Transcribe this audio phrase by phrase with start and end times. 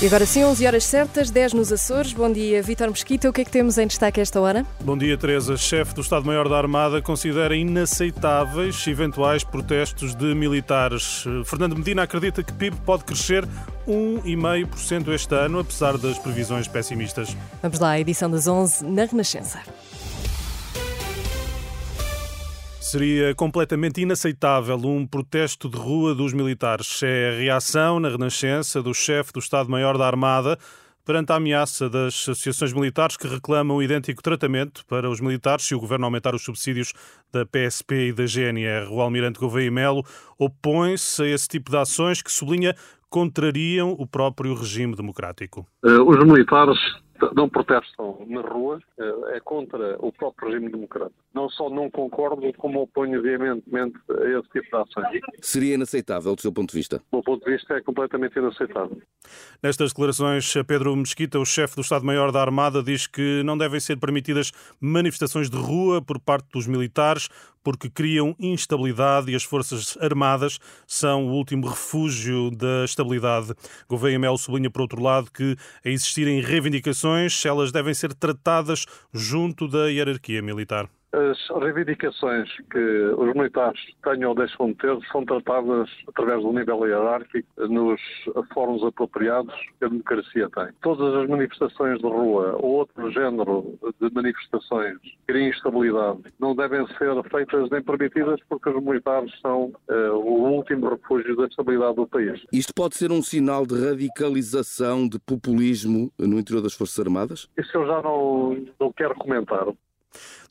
[0.00, 2.12] E agora sim, 11 horas certas, 10 nos Açores.
[2.12, 3.28] Bom dia, Vítor Mesquita.
[3.28, 4.64] O que é que temos em destaque a esta hora?
[4.80, 5.56] Bom dia, Teresa.
[5.56, 11.24] Chefe do Estado-Maior da Armada considera inaceitáveis eventuais protestos de militares.
[11.44, 13.44] Fernando Medina acredita que PIB pode crescer
[13.88, 17.36] 1,5% este ano, apesar das previsões pessimistas.
[17.60, 19.58] Vamos lá, edição das 11 na Renascença.
[22.90, 27.02] Seria completamente inaceitável um protesto de rua dos militares.
[27.02, 30.58] É a reação na Renascença do chefe do Estado-Maior da Armada
[31.04, 35.78] perante a ameaça das associações militares que reclamam idêntico tratamento para os militares se o
[35.80, 36.94] governo aumentar os subsídios
[37.30, 38.88] da PSP e da GNR.
[38.90, 40.02] O almirante Gouveia Melo
[40.38, 42.74] opõe-se a esse tipo de ações que sublinha
[43.10, 45.66] contrariam o próprio regime democrático.
[45.84, 46.78] Eh, os militares
[47.34, 51.18] não protestam na rua, eh, é contra o próprio regime democrático.
[51.34, 55.20] Não só não concordo, como oponho veementemente a esse tipo de ações.
[55.40, 56.98] Seria inaceitável, do seu ponto de vista?
[56.98, 59.00] Do meu ponto de vista, é completamente inaceitável.
[59.62, 63.96] Nestas declarações, Pedro Mesquita, o chefe do Estado-Maior da Armada, diz que não devem ser
[63.96, 67.28] permitidas manifestações de rua por parte dos militares,
[67.62, 73.54] porque criam instabilidade e as Forças Armadas são o último refúgio da estabilidade.
[73.88, 79.68] Gouveia Melo sublinha, por outro lado, que a existirem reivindicações, elas devem ser tratadas junto
[79.68, 80.88] da hierarquia militar.
[81.12, 86.86] As reivindicações que os militares tenham ou deixam de ter são tratadas através do nível
[86.86, 88.00] hierárquico nos
[88.52, 90.68] fóruns apropriados que a democracia tem.
[90.82, 96.86] Todas as manifestações de rua ou outro género de manifestações que criem instabilidade não devem
[96.98, 102.06] ser feitas nem permitidas porque os militares são uh, o último refúgio da estabilidade do
[102.06, 102.42] país.
[102.52, 107.48] Isto pode ser um sinal de radicalização, de populismo no interior das Forças Armadas?
[107.56, 109.66] Isso eu já não, não quero comentar.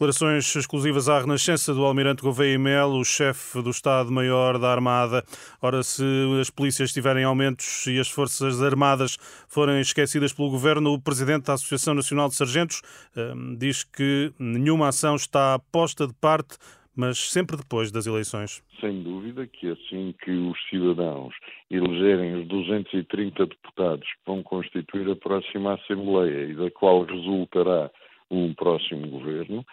[0.00, 5.22] Declarações exclusivas à Renascença do Almirante Gouveia e Melo, o chefe do Estado-Maior da Armada.
[5.60, 6.02] Ora, se
[6.40, 11.52] as polícias tiverem aumentos e as Forças Armadas forem esquecidas pelo Governo, o Presidente da
[11.52, 12.80] Associação Nacional de Sargentos
[13.14, 16.56] hum, diz que nenhuma ação está posta de parte,
[16.96, 18.64] mas sempre depois das eleições.
[18.80, 21.34] Sem dúvida que assim que os cidadãos
[21.70, 27.90] elegerem os 230 deputados que vão constituir a próxima Assembleia e da qual resultará
[28.30, 29.64] um próximo governo,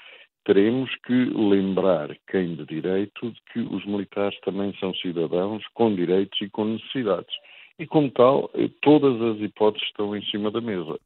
[0.47, 6.39] teremos que lembrar quem de direito de que os militares também são cidadãos com direitos
[6.39, 7.35] e com necessidades.
[7.77, 8.49] E, como tal,
[8.81, 10.97] todas as hipóteses estão em cima da mesa.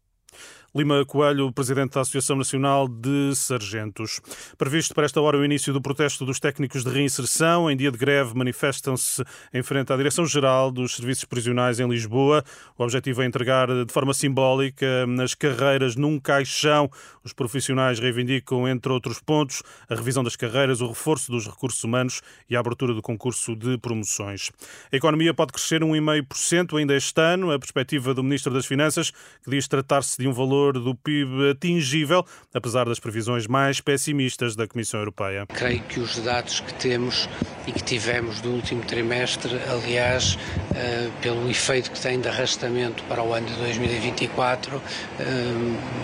[0.74, 4.22] Lima Coelho, presidente da Associação Nacional de Sargentos.
[4.58, 7.70] Previsto para esta hora o início do protesto dos técnicos de reinserção.
[7.70, 9.22] Em dia de greve, manifestam-se
[9.54, 12.42] em frente à Direção-Geral dos Serviços Prisionais em Lisboa.
[12.78, 16.90] O objetivo é entregar de forma simbólica nas carreiras num caixão.
[17.22, 22.22] Os profissionais reivindicam, entre outros pontos, a revisão das carreiras, o reforço dos recursos humanos
[22.50, 24.50] e a abertura do concurso de promoções.
[24.90, 27.52] A economia pode crescer 1,5% ainda este ano.
[27.52, 29.12] A perspectiva do Ministro das Finanças,
[29.44, 32.24] que diz tratar-se de um valor valor do PIB atingível,
[32.54, 35.46] apesar das previsões mais pessimistas da Comissão Europeia.
[35.48, 37.28] Creio que os dados que temos
[37.68, 40.38] e que tivemos do último trimestre, aliás,
[40.76, 44.82] eh, pelo efeito que tem de arrastamento para o ano de 2024,
[45.20, 45.24] eh,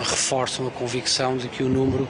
[0.00, 2.08] reforçam a convicção de que o número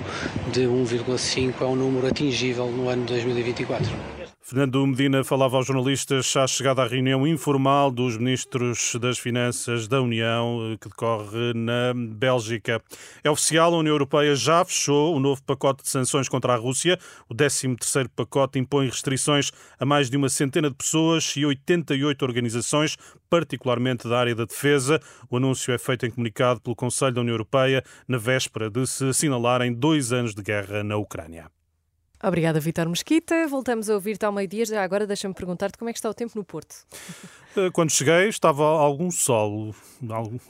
[0.53, 4.18] de 1,5 é um número atingível no ano de 2024.
[4.49, 10.01] Fernando Medina falava aos jornalistas à chegada à reunião informal dos ministros das Finanças da
[10.01, 12.83] União, eh, que decorre na Bélgica.
[13.23, 16.99] É oficial, a União Europeia já fechou o novo pacote de sanções contra a Rússia.
[17.29, 22.97] O 13º pacote impõe restrições a mais de uma centena de pessoas e 88 organizações,
[23.29, 24.99] particularmente da área da defesa.
[25.29, 29.11] O anúncio é feito em comunicado pelo Conselho da União Europeia na véspera de se
[29.11, 31.51] assinalarem dois anos de guerra na Ucrânia.
[32.23, 33.47] Obrigada, Vitor Mesquita.
[33.47, 34.65] Voltamos a ouvir-te ao meio-dia.
[34.65, 36.75] Já agora deixa-me perguntar-te como é que está o tempo no Porto.
[37.57, 39.75] Eh, quando cheguei estava algum sol,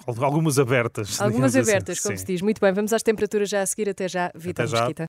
[0.07, 1.21] algumas abertas.
[1.21, 1.71] Algumas assim.
[1.71, 2.09] abertas, assim.
[2.09, 2.27] como Sim.
[2.27, 2.43] se diz.
[2.43, 3.89] Muito bem, vamos às temperaturas já a seguir.
[3.89, 5.07] Até já, Vitor Mesquita.